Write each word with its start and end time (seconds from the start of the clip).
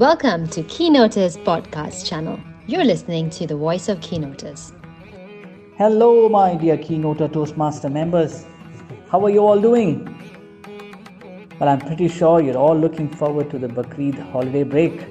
Welcome 0.00 0.48
to 0.52 0.62
Keynoters 0.62 1.36
podcast 1.44 2.06
channel. 2.06 2.40
You're 2.66 2.86
listening 2.86 3.28
to 3.36 3.46
the 3.46 3.54
voice 3.54 3.86
of 3.90 4.00
Keynoters. 4.00 4.72
Hello, 5.76 6.26
my 6.26 6.54
dear 6.54 6.78
Keynoter 6.78 7.30
Toastmaster 7.30 7.90
members. 7.90 8.46
How 9.10 9.22
are 9.22 9.28
you 9.28 9.40
all 9.40 9.60
doing? 9.60 10.06
Well, 11.58 11.68
I'm 11.68 11.80
pretty 11.80 12.08
sure 12.08 12.40
you're 12.40 12.56
all 12.56 12.74
looking 12.74 13.10
forward 13.10 13.50
to 13.50 13.58
the 13.58 13.68
Bakrid 13.68 14.18
holiday 14.32 14.62
break. 14.62 15.02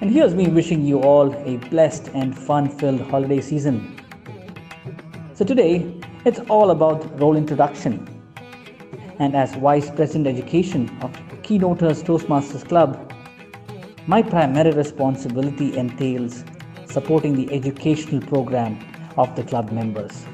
And 0.00 0.10
here's 0.10 0.34
me 0.34 0.48
wishing 0.48 0.84
you 0.84 1.02
all 1.02 1.32
a 1.46 1.58
blessed 1.68 2.08
and 2.12 2.36
fun 2.36 2.68
filled 2.68 3.02
holiday 3.02 3.40
season. 3.40 3.96
So, 5.34 5.44
today 5.44 5.94
it's 6.24 6.40
all 6.48 6.72
about 6.72 7.20
role 7.20 7.36
introduction. 7.36 8.04
And 9.20 9.36
as 9.36 9.54
Vice 9.54 9.90
President 9.90 10.26
Education 10.26 10.88
of 11.02 11.12
Keynoters 11.44 12.02
Toastmasters 12.02 12.66
Club, 12.66 13.09
my 14.06 14.22
primary 14.22 14.72
responsibility 14.72 15.76
entails 15.76 16.44
supporting 16.86 17.34
the 17.34 17.52
educational 17.52 18.20
program 18.20 18.78
of 19.16 19.34
the 19.36 19.42
club 19.42 19.70
members. 19.72 20.24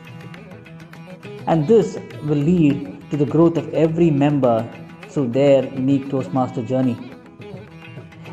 And 1.46 1.66
this 1.66 1.98
will 2.24 2.38
lead 2.38 3.10
to 3.10 3.16
the 3.16 3.26
growth 3.26 3.56
of 3.56 3.72
every 3.74 4.10
member 4.10 4.68
through 5.08 5.28
their 5.28 5.64
unique 5.64 6.10
Toastmaster 6.10 6.62
journey. 6.62 6.96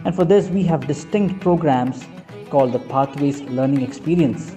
And 0.06 0.16
for 0.16 0.26
this, 0.26 0.50
we 0.50 0.64
have 0.64 0.86
distinct 0.88 1.42
programs 1.42 2.06
called 2.50 2.74
the 2.74 2.80
Pathways 2.80 3.42
Learning 3.42 3.82
Experience. 3.82 4.56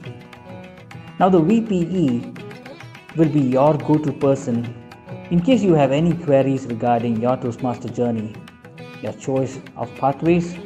Now, 1.19 1.29
the 1.29 1.41
VPE 1.41 3.17
will 3.17 3.29
be 3.29 3.41
your 3.41 3.79
go 3.79 3.97
to 3.97 4.13
person 4.13 4.75
in 5.31 5.41
case 5.41 5.63
you 5.63 5.75
have 5.75 5.91
any 5.93 6.15
queries 6.15 6.67
regarding 6.67 7.21
your 7.21 7.37
Toastmaster 7.37 7.89
journey, 7.89 8.35
your 9.03 9.13
choice 9.15 9.59
of 9.77 9.93
pathways, 9.97 10.57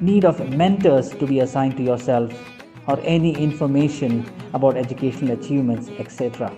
need 0.00 0.24
of 0.24 0.48
mentors 0.50 1.10
to 1.10 1.26
be 1.26 1.40
assigned 1.40 1.76
to 1.76 1.82
yourself, 1.82 2.32
or 2.86 2.98
any 3.02 3.32
information 3.32 4.30
about 4.52 4.76
educational 4.76 5.32
achievements, 5.32 5.88
etc. 5.98 6.54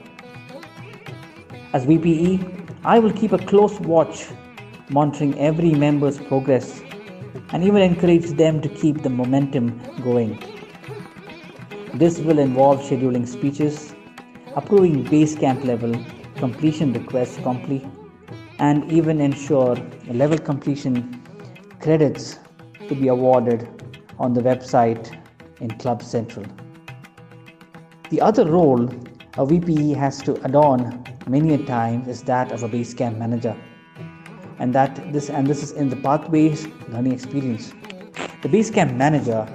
As 1.73 1.87
VPE, 1.87 2.78
I 2.84 2.98
will 2.98 3.12
keep 3.12 3.33
a 3.33 3.39
close 3.39 3.78
watch, 3.81 4.27
monitoring 4.91 5.39
every 5.39 5.73
member's 5.73 6.19
progress, 6.19 6.81
and 7.51 7.62
even 7.62 7.83
encourage 7.83 8.31
them 8.31 8.61
to 8.61 8.69
keep 8.69 9.03
the 9.03 9.11
momentum 9.11 9.81
going. 10.03 10.43
This 11.95 12.19
will 12.19 12.39
involve 12.39 12.81
scheduling 12.81 13.27
speeches, 13.27 13.95
approving 14.55 15.05
base 15.05 15.34
camp 15.34 15.65
level 15.65 15.95
completion 16.37 16.93
requests 16.93 17.39
promptly, 17.39 17.87
and 18.59 18.91
even 18.91 19.21
ensure 19.21 19.77
level 20.09 20.39
completion 20.39 21.23
credits 21.81 22.39
to 22.89 22.95
be 22.95 23.09
awarded 23.09 23.69
on 24.19 24.33
the 24.33 24.41
website 24.41 25.17
in 25.61 25.70
Club 25.79 26.03
Central. 26.03 26.47
The 28.11 28.20
other 28.20 28.45
role 28.51 28.89
a 29.39 29.45
VPE 29.45 29.95
has 29.97 30.23
to 30.23 30.33
adorn 30.47 31.05
many 31.27 31.53
a 31.53 31.59
time 31.67 32.09
is 32.09 32.23
that 32.23 32.53
of 32.53 32.62
a 32.62 32.69
base 32.69 32.95
camp 32.95 33.19
manager. 33.19 33.55
And 34.59 34.75
that 34.75 35.12
this 35.12 35.28
and 35.28 35.47
this 35.47 35.62
is 35.62 35.73
in 35.73 35.91
the 35.91 35.97
pathways 35.97 36.67
learning 36.89 37.12
experience. 37.12 37.75
The 38.41 38.48
base 38.48 38.70
camp 38.70 38.95
manager 38.95 39.47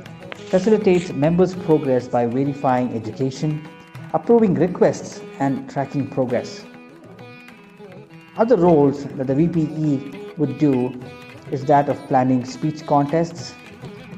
facilitates 0.52 1.12
members' 1.14 1.56
progress 1.56 2.08
by 2.08 2.28
verifying 2.28 2.94
education, 2.94 3.68
approving 4.14 4.54
requests, 4.54 5.22
and 5.40 5.68
tracking 5.68 6.08
progress. 6.08 6.64
Other 8.38 8.58
roles 8.58 9.06
that 9.06 9.26
the 9.26 9.34
VPE 9.34 10.38
would 10.38 10.60
do 10.60 10.94
is 11.52 11.66
that 11.66 11.90
of 11.90 11.98
planning 12.08 12.46
speech 12.46 12.86
contests 12.88 13.54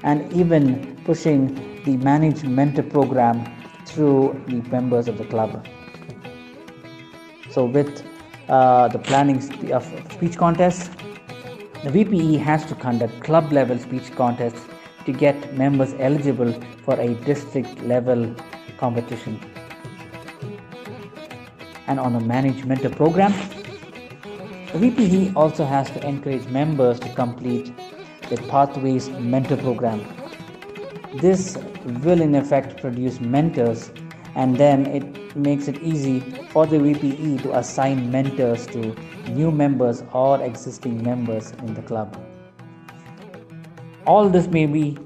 and 0.04 0.32
even 0.34 0.96
pushing 1.04 1.84
the 1.84 1.98
managed 1.98 2.48
mentor 2.48 2.84
program 2.84 3.44
through 3.86 4.42
the 4.48 4.62
members 4.70 5.08
of 5.08 5.18
the 5.18 5.26
club. 5.26 5.66
So, 7.50 7.66
with 7.66 8.04
uh, 8.48 8.88
the 8.88 9.00
planning 9.00 9.38
of 9.72 9.84
speech 10.14 10.38
contests, 10.38 10.90
the 11.84 11.90
VPE 11.90 12.40
has 12.40 12.66
to 12.66 12.76
conduct 12.76 13.24
club 13.24 13.52
level 13.52 13.78
speech 13.78 14.12
contests 14.16 14.62
to 15.06 15.12
get 15.12 15.54
members 15.56 15.94
eligible 16.00 16.54
for 16.84 17.00
a 17.00 17.14
district 17.26 17.82
level 17.82 18.34
competition. 18.78 19.40
And 21.88 22.00
on 22.00 22.14
the 22.14 22.22
managed 22.22 22.66
mentor 22.66 22.90
program, 22.90 23.34
VPE 24.74 25.36
also 25.36 25.66
has 25.66 25.92
to 25.92 26.04
encourage 26.04 26.48
members 26.48 27.00
to 27.00 27.10
complete 27.10 27.72
the 28.30 28.38
Pathways 28.50 29.08
Mentor 29.10 29.58
Program. 29.58 30.02
This 31.22 31.58
will, 32.02 32.22
in 32.22 32.34
effect, 32.34 32.82
produce 32.82 33.20
mentors 33.20 33.92
and 34.34 34.58
then 34.58 34.88
it 34.88 35.36
makes 35.36 35.68
it 35.68 35.78
easy 35.84 36.22
for 36.50 36.66
the 36.66 36.78
VPE 36.78 37.44
to 37.44 37.56
assign 37.56 38.10
mentors 38.12 38.66
to 38.68 38.96
new 39.30 39.52
members 39.52 40.04
or 40.12 40.42
existing 40.42 41.04
members 41.04 41.52
in 41.52 41.76
the 41.76 41.84
club. 41.84 42.18
All 44.08 44.28
this 44.28 44.48
may 44.48 44.66
be 44.66 44.98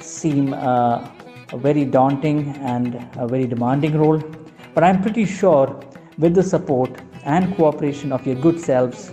seem 0.00 0.52
uh, 0.52 1.08
a 1.52 1.56
very 1.56 1.84
daunting 1.84 2.56
and 2.56 3.08
a 3.16 3.28
very 3.28 3.46
demanding 3.46 3.96
role, 3.96 4.20
but 4.74 4.82
I'm 4.82 5.00
pretty 5.00 5.24
sure 5.26 5.80
with 6.18 6.34
the 6.34 6.42
support 6.42 7.00
and 7.28 7.54
cooperation 7.56 8.10
of 8.10 8.26
your 8.26 8.36
good 8.36 8.58
selves, 8.58 9.12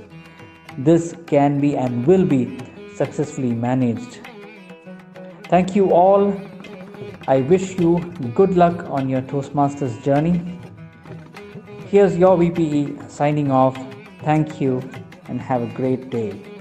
this 0.77 1.15
can 1.27 1.59
be 1.59 1.75
and 1.75 2.07
will 2.07 2.25
be 2.25 2.57
successfully 2.95 3.53
managed. 3.53 4.19
Thank 5.49 5.75
you 5.75 5.91
all. 5.91 6.33
I 7.27 7.41
wish 7.41 7.77
you 7.77 7.99
good 8.33 8.55
luck 8.55 8.89
on 8.89 9.09
your 9.09 9.21
Toastmasters 9.21 10.01
journey. 10.01 10.59
Here's 11.91 12.17
your 12.17 12.37
VPE 12.37 13.11
signing 13.11 13.51
off. 13.51 13.77
Thank 14.23 14.61
you 14.61 14.81
and 15.27 15.41
have 15.41 15.61
a 15.61 15.67
great 15.67 16.09
day. 16.09 16.54